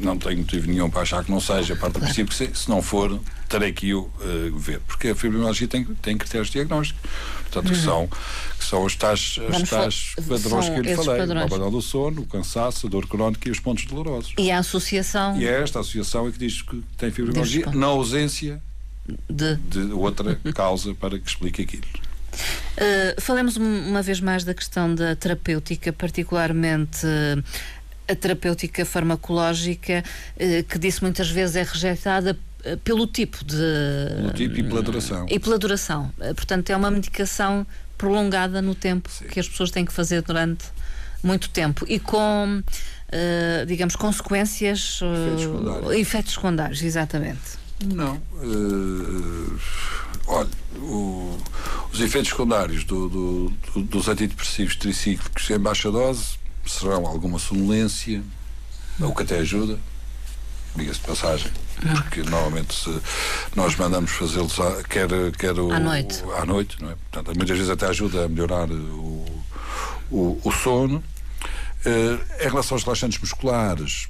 [0.01, 2.83] não tenho motivo nenhum para achar que não seja parte do princípio, se, se não
[2.83, 7.03] for, terei que o uh, ver, porque a fibromialgia tem, tem critérios diagnósticos,
[7.43, 7.85] portanto, que uhum.
[7.85, 8.09] são,
[8.59, 11.47] que são os tais, os tais padrões que eu lhe falei, padrões.
[11.47, 14.35] o padrão do sono, o cansaço, a dor crónica e os pontos dolorosos.
[14.39, 15.37] E a associação...
[15.39, 18.61] E é esta associação é que diz que tem fibromialgia na ausência
[19.31, 21.85] de, de outra causa para que explique aquilo.
[22.77, 27.43] Uh, falemos uma vez mais da questão da terapêutica, particularmente uh,
[28.09, 30.05] a terapêutica farmacológica,
[30.39, 33.57] eh, que disse muitas vezes é rejeitada eh, pelo tipo de.
[33.57, 35.27] Pelo tipo e pela duração.
[35.29, 36.13] E pela duração.
[36.21, 37.67] Eh, portanto, é uma medicação
[37.97, 39.27] prolongada no tempo Sim.
[39.27, 40.65] que as pessoas têm que fazer durante
[41.23, 45.01] muito tempo e com, uh, digamos, consequências.
[45.03, 45.93] Efeitos secundários.
[45.93, 47.41] Efeitos secundários, exatamente.
[47.85, 48.17] Não.
[48.35, 49.59] Uh,
[50.27, 51.39] olha, o,
[51.93, 56.37] os efeitos secundários do, do, do, dos antidepressivos tricíclicos em baixa dose
[56.71, 58.23] serão alguma sonolência,
[59.01, 59.79] o que até ajuda,
[60.75, 61.53] diga-se de passagem,
[61.95, 63.01] porque normalmente se
[63.55, 64.57] nós mandamos fazê-los
[64.89, 66.97] quer, quer o, à noite, à noite não é?
[67.11, 69.25] Portanto, muitas vezes até ajuda a melhorar o,
[70.11, 71.03] o, o sono.
[71.85, 74.09] Uh, em relação aos relaxantes musculares,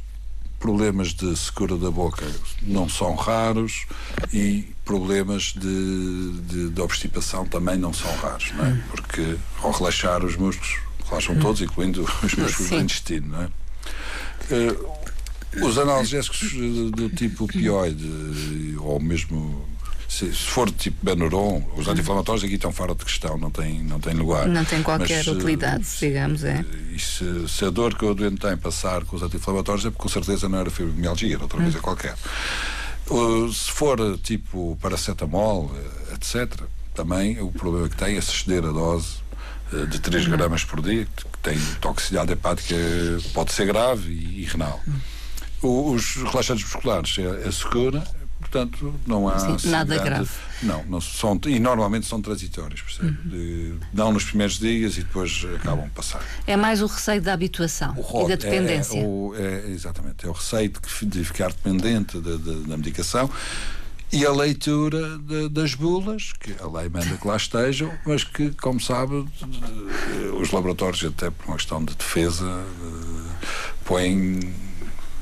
[0.59, 2.27] problemas de secura da boca
[2.63, 3.87] não são raros
[4.33, 8.83] e problemas de, de, de obstipação também não são raros, não é?
[8.91, 13.49] Porque ao relaxar os músculos relaxam todos, incluindo os músculos do intestino, não é?
[14.51, 16.53] Uh, os analgésicos
[16.93, 19.67] do tipo opioide, ou mesmo
[20.09, 23.99] se, for de tipo Benuron, os anti-inflamatórios aqui estão fora de questão, não tem, não
[23.99, 24.47] tem lugar.
[24.47, 26.65] Não tem qualquer Mas, utilidade, se, digamos, é.
[26.93, 30.03] E se, se, a dor que o doente tem passar com os anti-inflamatórios é porque
[30.03, 31.83] com certeza não era fibromialgia, era outra coisa hum.
[31.83, 32.17] qualquer.
[33.53, 36.63] se for tipo paracetamol, eh, etc.,
[36.95, 39.26] também o problema que tem é se exceder a dose eh,
[39.89, 40.31] de 3 uhum.
[40.37, 42.77] gramas por dia, que tem toxicidade hepática,
[43.35, 44.81] pode ser grave e, e renal.
[44.87, 45.95] Uhum.
[45.95, 48.05] Os relaxantes musculares é, é segura,
[48.39, 50.31] portanto não há Sim, nada grave.
[50.63, 53.19] Não, não são, e normalmente são transitórios, percebe?
[53.35, 53.81] Uhum.
[53.93, 56.23] Dão nos primeiros dias e depois acabam de passar.
[56.47, 58.99] É mais o receio da habituação o e da dependência.
[58.99, 62.77] É, é, o, é, exatamente, é o receio de, de ficar dependente da, da, da
[62.77, 63.29] medicação
[64.13, 68.51] e a leitura de, das bulas, que a lei manda que lá estejam, mas que,
[68.51, 69.27] como sabe,
[70.41, 72.65] os laboratórios, até por uma questão de defesa,
[73.85, 74.55] põem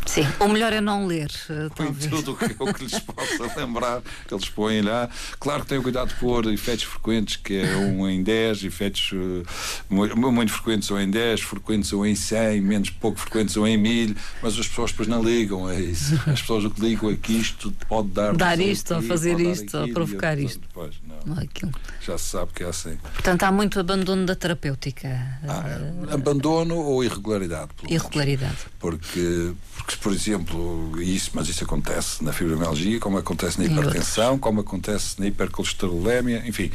[0.06, 1.30] Sim, o melhor é não ler.
[1.48, 2.06] Eh, talvez.
[2.06, 5.08] tudo o que, o que lhes possa lembrar, eles põem lá.
[5.40, 9.44] Claro que tenho cuidado de pôr efeitos frequentes, que é um em 10, efeitos uh,
[9.88, 14.14] muito frequentes ou em 10, frequentes ou em 100, menos pouco frequentes ou em 1000,
[14.42, 16.14] mas as pessoas depois não ligam a isso.
[16.26, 18.34] As pessoas o que ligam é que isto pode dar.
[18.36, 20.60] Dar isto, ou fazer isto, ou provocar isto.
[20.60, 21.38] Depois, não.
[21.38, 21.72] Aquilo.
[22.00, 22.96] Já se sabe que é assim.
[22.96, 25.08] Portanto, há muito abandono da terapêutica.
[25.46, 27.70] Ah, abandono ou irregularidade?
[27.88, 28.44] Irregularidade.
[28.44, 28.74] Menos.
[28.78, 34.60] Porque, porque, por exemplo, isso, mas isso acontece na fibromialgia, como acontece na hipertensão, como
[34.60, 36.70] acontece na hipercolesterolemia, enfim.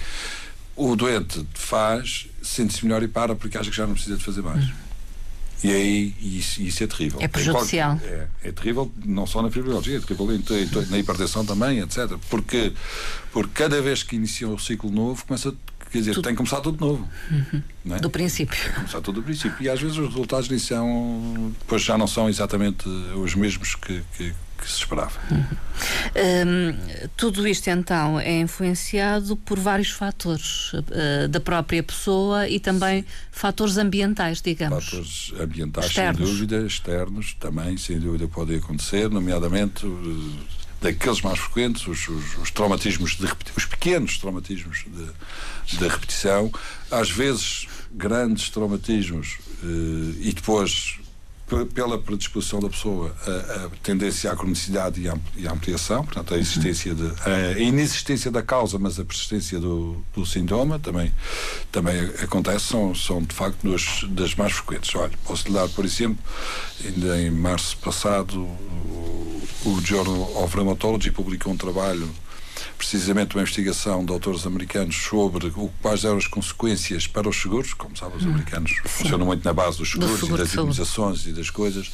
[0.75, 4.41] O doente faz, sente-se melhor e para porque acha que já não precisa de fazer
[4.41, 4.63] mais.
[4.63, 4.89] Hum.
[5.61, 7.19] E aí isso, isso, é terrível.
[7.21, 7.99] É prejudicial.
[8.03, 12.17] É, é, terrível não só na fibromialgia, é terrível na hipertensão também, etc.
[12.29, 12.71] Porque,
[13.33, 15.53] porque cada vez que inicia um ciclo novo, começa,
[15.91, 16.23] quer dizer, tudo.
[16.23, 17.07] tem que começar tudo de novo.
[17.31, 17.95] Uhum.
[17.95, 17.99] É?
[17.99, 18.57] Do princípio.
[18.57, 19.63] Tem que começar tudo do princípio.
[19.63, 24.01] E às vezes os resultados nisso são, depois já não são exatamente os mesmos que,
[24.17, 25.19] que que se esperava.
[25.31, 25.45] Uhum.
[26.15, 33.01] Um, tudo isto então é influenciado por vários fatores uh, da própria pessoa e também
[33.01, 33.07] Sim.
[33.31, 34.85] fatores ambientais, digamos.
[34.85, 36.17] Fatores ambientais, externos.
[36.17, 39.85] sem dúvida, externos também, sem dúvida, podem acontecer, nomeadamente.
[39.85, 46.51] Uh, daqueles mais frequentes, os, os, os traumatismos de os pequenos traumatismos de, de repetição,
[46.89, 50.99] às vezes grandes traumatismos uh, e depois
[51.73, 55.01] pela predisposição da pessoa a, a tendência à cronicidade
[55.35, 60.03] e à, ampliação, portanto, a existência de a inexistência da causa, mas a persistência do,
[60.13, 61.13] do sintoma também
[61.71, 64.93] também acontece, são, são de facto duas das mais frequentes.
[64.95, 66.23] Olha, posso lhe dar, por exemplo,
[66.83, 72.09] ainda em março passado, o, o Journal of Rheumatology publicou um trabalho
[72.77, 77.73] precisamente uma investigação de autores americanos sobre o, quais eram as consequências para os seguros,
[77.73, 78.29] como sabem, os hum.
[78.29, 78.81] americanos Sim.
[78.85, 81.91] funcionam muito na base dos seguros seguro e das indemnizações e das coisas,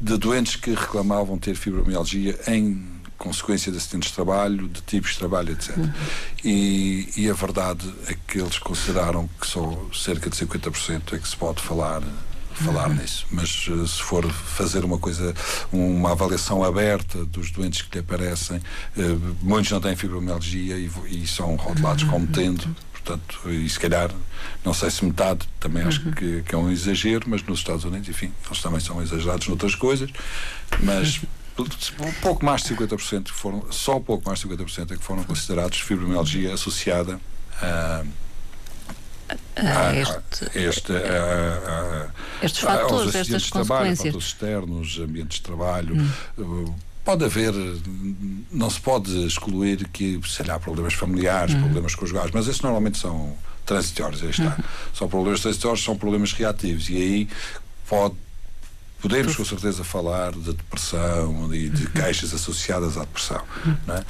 [0.00, 5.18] de doentes que reclamavam ter fibromialgia em consequência de acidentes de trabalho, de tipos de
[5.18, 5.76] trabalho, etc.
[5.76, 5.92] Uhum.
[6.44, 11.28] E, e, a verdade é que eles consideraram que só cerca de 50% é que
[11.28, 12.02] se pode falar
[12.64, 12.94] falar uhum.
[12.94, 15.34] nisso, mas uh, se for fazer uma coisa,
[15.72, 21.26] uma avaliação aberta dos doentes que lhe aparecem, uh, muitos não têm fibromialgia e, e
[21.26, 22.10] são rotulados uhum.
[22.10, 24.10] como tendo, portanto, e se calhar,
[24.64, 26.12] não sei se metade, também acho uhum.
[26.12, 29.74] que, que, é um exagero, mas nos Estados Unidos, enfim, eles também são exagerados noutras
[29.74, 30.10] coisas,
[30.80, 31.20] mas
[31.58, 35.24] um pouco mais de 50% foram, só um pouco mais de 50% é que foram
[35.24, 37.18] considerados fibromialgia associada
[37.62, 38.04] a
[39.56, 42.08] a este, este, a,
[42.42, 43.98] estes fatores, estas consequências.
[43.98, 45.96] Trabalho, externos, ambientes de trabalho.
[46.38, 46.74] Hum.
[47.04, 47.54] Pode haver,
[48.50, 51.60] não se pode excluir que, sei lá, problemas familiares, hum.
[51.60, 54.56] problemas conjugais, mas esses normalmente são transitórios, aí está.
[54.58, 54.62] Hum.
[54.92, 57.28] São problemas transitórios, são problemas reativos, e aí
[57.88, 58.14] pode
[59.00, 61.92] podemos com certeza falar de depressão e de uhum.
[61.92, 63.42] queixas associadas à depressão.
[63.86, 64.04] Não é?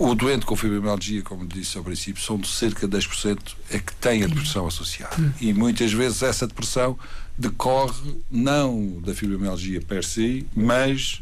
[0.00, 3.38] O doente com fibromialgia, como disse ao princípio, são de cerca de 10%
[3.70, 5.14] é que tem a depressão associada.
[5.20, 5.30] Hum.
[5.38, 6.98] E muitas vezes essa depressão
[7.36, 11.20] decorre não da fibromialgia per si, mas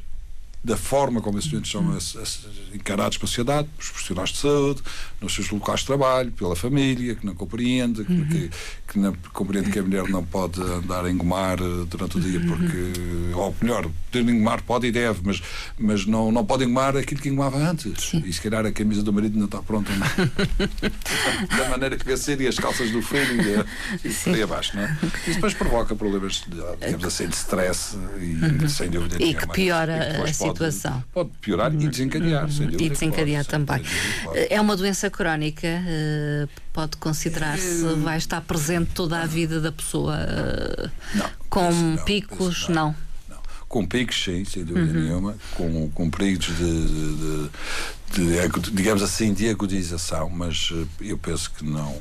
[0.62, 1.99] da forma como esses doentes são hum.
[2.73, 4.81] encarados pela sociedade, pelos profissionais de saúde,
[5.20, 8.26] nos seus locais de trabalho, pela família, que não compreende, uhum.
[8.26, 8.50] que,
[8.87, 12.40] que não compreende que a mulher não pode andar a engomar eh, durante o dia,
[12.40, 13.38] porque, uhum.
[13.38, 15.42] ou melhor, poder engomar pode e deve, mas,
[15.76, 18.11] mas não, não pode engomar aquilo que engomava antes.
[18.11, 18.22] Sim.
[18.24, 19.90] E se calhar a camisa do marido não está pronta.
[19.92, 20.07] Não?
[21.59, 23.66] da maneira que deve ser, e as calças do filho,
[24.04, 24.98] e, e por aí abaixo, não é?
[25.26, 28.68] Isso depois provoca problemas, de, digamos assim, de stress e, uhum.
[28.68, 31.02] sem dúvida E que piora a situação.
[31.12, 32.85] Pode, pode piorar e desencadear, sem dúvida.
[32.85, 33.85] E desencadear pode, também.
[34.48, 39.61] É uma doença doença crónica uh, pode considerar-se uh, vai estar presente toda a vida
[39.61, 42.68] da pessoa uh, não, com não, picos?
[42.68, 42.94] não.
[43.29, 43.38] não.
[43.68, 45.05] Com picos, sim, sem dúvida uhum.
[45.05, 47.51] nenhuma, com, com perigos de, de,
[48.12, 51.92] de, de, digamos assim, de agudização, mas eu penso que não,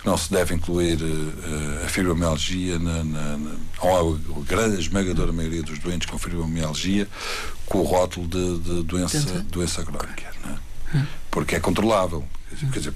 [0.00, 5.32] que não se deve incluir uh, a fibromialgia na, na, na, ou a grande esmagadora
[5.32, 7.08] maioria dos doentes com fibromialgia
[7.66, 10.22] com o rótulo de, doença, doença crónica.
[10.44, 10.96] É?
[10.96, 11.06] Hum.
[11.30, 12.24] Porque é controlável.
[12.72, 12.94] Quer dizer,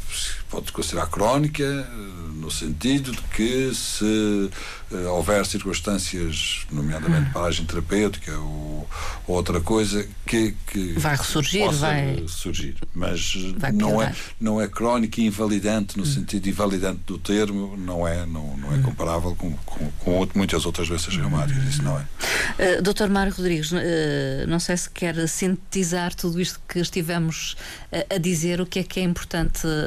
[0.50, 1.86] pode considerar crónica, eh,
[2.34, 7.32] no sentido de que se uh, houver circunstâncias, nomeadamente hum.
[7.32, 8.88] paragem terapêutica ou,
[9.26, 12.76] ou, outra coisa, que, que vai ressurgir, vai surgir.
[12.94, 16.06] Mas vai não, é, não é crónica e invalidante, no hum.
[16.06, 18.82] sentido invalidante do termo, não é, não, não é hum.
[18.82, 22.02] comparável com, com, com, muitas outras doenças reumáticas, isso não é.
[22.02, 22.06] Uh,
[22.58, 23.08] eh, Dr.
[23.10, 23.76] Mário Rodrigues, uh,
[24.48, 27.54] não sei se quer sintetizar tudo isto que estivemos
[28.10, 29.41] a dizer, o que é que é importante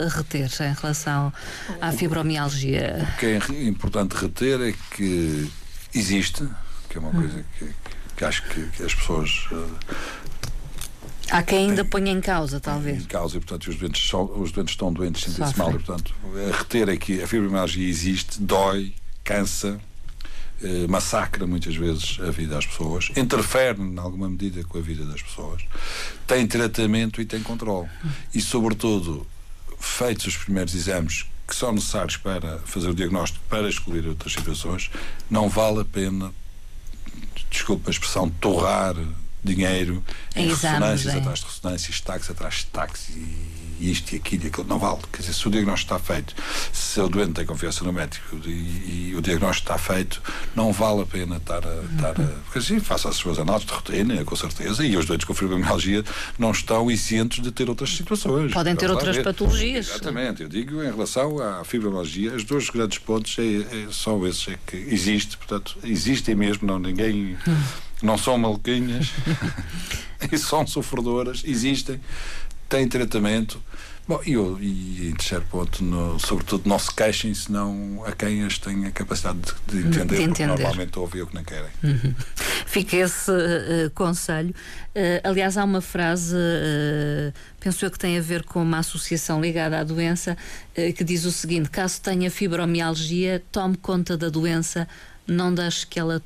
[0.09, 1.31] reter em relação
[1.79, 3.07] à fibromialgia?
[3.15, 5.51] O que é importante reter é que
[5.93, 6.47] existe,
[6.89, 7.21] que é uma hum.
[7.21, 7.69] coisa que,
[8.17, 9.47] que acho que, que as pessoas.
[9.51, 9.77] Uh,
[11.31, 13.03] Há quem ainda ponha em causa, talvez.
[13.03, 16.13] Em causa, e portanto os doentes, só, os doentes estão doentes, sentem-se mal, e portanto
[16.23, 18.93] a reter aqui a fibromialgia existe, dói,
[19.23, 19.79] cansa,
[20.63, 25.03] eh, massacra muitas vezes a vida das pessoas, interfere em alguma medida com a vida
[25.03, 25.63] das pessoas,
[26.25, 27.89] tem tratamento e tem controle.
[28.33, 29.27] E sobretudo,
[29.87, 34.89] feitos os primeiros exames que são necessários para fazer o diagnóstico, para excluir outras situações,
[35.29, 36.33] não vale a pena,
[37.51, 38.95] desculpa a expressão, torrar
[39.43, 40.03] dinheiro
[40.35, 41.19] em, em ressonâncias é.
[41.19, 43.15] atrás de ressonâncias, táxis atrás de táxis
[43.79, 44.67] isto e aquilo e aquilo.
[44.67, 44.99] Não vale.
[45.11, 46.35] Quer dizer, se o diagnóstico está feito,
[46.71, 50.21] se o doente tem confiança no médico e, e o diagnóstico está feito,
[50.55, 51.83] não vale a pena estar a.
[51.95, 55.25] Estar a porque assim, faça as suas análises de rotina, com certeza, e os doentes
[55.25, 56.03] com fibromialgia
[56.37, 58.51] não estão isentos de ter outras situações.
[58.51, 59.89] Podem ter outras patologias.
[59.89, 60.43] Exatamente.
[60.43, 64.57] Eu digo em relação à fibromialgia, os dois grandes pontos é, é, são esses: é
[64.65, 67.37] que existe, portanto, existem mesmo, não ninguém.
[67.47, 69.11] Hum não são maluquinhas
[70.31, 71.99] e são sofredoras, existem,
[72.69, 73.61] têm tratamento.
[74.07, 78.59] Bom, e, e em terceiro ponto, no, sobretudo, não se queixem senão a quem as
[78.59, 80.47] tem a capacidade de, de entender, de entender.
[80.47, 81.71] normalmente ouvem o que não querem.
[81.83, 82.13] Uhum.
[82.67, 84.53] Fica esse uh, conselho.
[84.95, 89.41] Uh, aliás, há uma frase, uh, penso eu que tem a ver com uma associação
[89.41, 90.37] ligada à doença,
[90.95, 94.87] que diz o seguinte: caso tenha fibromialgia, tome conta da doença,
[95.25, 96.21] não deixe que ela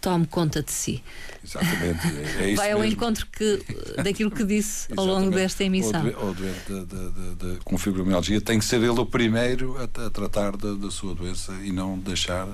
[0.00, 1.02] tome conta de si.
[1.42, 2.00] Exatamente.
[2.38, 2.94] É, é Vai ao mesmo.
[2.94, 3.62] encontro que,
[4.02, 6.02] daquilo que disse ao longo desta emissão.
[6.06, 10.10] O doente de, de, de, com fibromialgia tem que ser ele o primeiro a, a
[10.10, 12.48] tratar da, sua doença e não deixar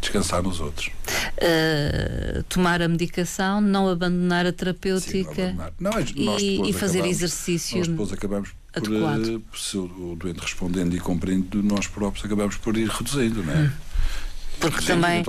[0.00, 0.86] descansar nos outros.
[0.86, 6.14] Uh, tomar a medicação, não abandonar a terapêutica Sim, não abandonar.
[6.16, 7.78] Não, e, e, fazer acabamos, exercício.
[7.78, 12.76] Nós depois acabamos por, uh, se o, doente respondendo e compreendendo, nós próprios acabamos por
[12.76, 13.56] ir reduzindo, não é?
[13.56, 13.70] Hum.
[14.60, 15.24] Porque também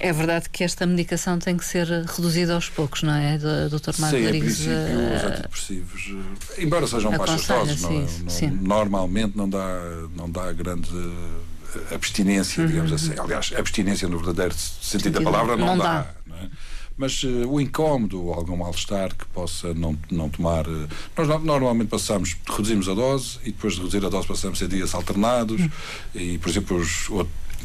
[0.00, 3.98] é verdade que esta medicação tem que ser reduzida aos poucos, não é, Dr.
[3.98, 4.56] Mário Sim, Rodrigues?
[4.56, 4.70] Sim,
[5.16, 6.10] os antidepressivos,
[6.56, 8.50] eh, embora sejam baixas doses, não, é?
[8.50, 9.80] não, normalmente não dá,
[10.16, 12.68] não dá grande eh, abstinência, uhum.
[12.68, 13.12] digamos assim.
[13.18, 16.02] Aliás, abstinência no verdadeiro sentido, da palavra não, não dá.
[16.02, 16.14] dá.
[16.26, 16.48] Não é?
[16.96, 20.66] Mas uh, o incómodo, algum mal-estar que possa não, não tomar.
[20.66, 24.66] Uh, nós normalmente passamos, reduzimos a dose e depois de reduzir a dose passamos a
[24.66, 25.60] dias alternados.
[25.60, 25.70] Uhum.
[26.14, 27.08] E, por exemplo, os,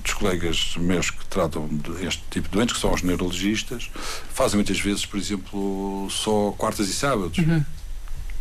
[0.01, 1.69] dos colegas meus que tratam
[2.01, 3.89] este tipo de doentes, que são os neurologistas,
[4.33, 7.37] fazem muitas vezes, por exemplo, só quartas e sábados.
[7.37, 7.63] Uhum.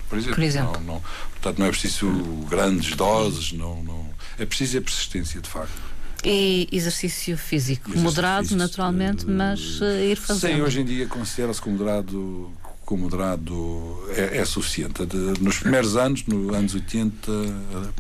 [0.09, 0.35] Por exemplo.
[0.37, 0.73] Por exemplo.
[0.81, 1.03] Não, não,
[1.33, 2.09] portanto, não é preciso
[2.49, 5.97] grandes doses, não, não, é preciso a persistência, de facto.
[6.25, 10.55] E exercício físico, exercício moderado, físico, naturalmente, mas uh, ir fazendo.
[10.55, 12.51] Sim, hoje em dia considera-se como moderado
[12.87, 15.05] com moderado é, é suficiente.
[15.05, 17.33] De, nos primeiros anos, nos anos 80,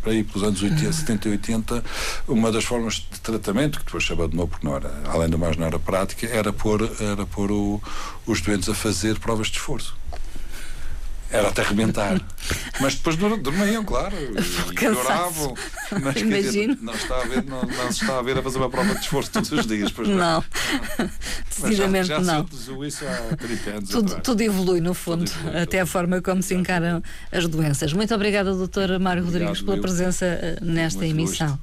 [0.00, 1.84] para ir pelos anos 80, 70 e 80,
[2.28, 5.56] uma das formas de tratamento, que depois se abandonou porque não era, além do mais
[5.56, 7.82] não era prática, era pôr, era pôr o,
[8.26, 9.96] os doentes a fazer provas de esforço.
[11.30, 12.20] Era até arrebentar.
[12.80, 14.14] Mas depois dormiam, claro.
[14.78, 15.54] Choravam.
[15.90, 16.74] Mas Imagino.
[16.74, 18.94] Dizer, não, está a ver, não, não, se está a ver a fazer uma prova
[18.94, 19.90] de esforço todos os dias.
[19.90, 20.16] Pois não.
[20.16, 20.44] não.
[21.48, 22.84] Decididamente já, já não.
[22.84, 23.88] isso há 30 anos.
[23.88, 27.02] Tudo, tudo evolui, no fundo, evolui, até a forma como se encaram
[27.32, 27.92] as doenças.
[27.92, 31.48] Muito obrigada, doutor Mário Rodrigues, pela presença eh, nesta Muito emissão.
[31.48, 31.54] Gosto.